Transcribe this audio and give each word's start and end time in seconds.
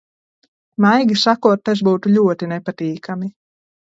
Maigi 0.85 1.17
sakot, 1.25 1.61
tas 1.69 1.83
būtu 1.89 2.13
ļoti 2.15 2.51
nepatīkami. 2.53 3.29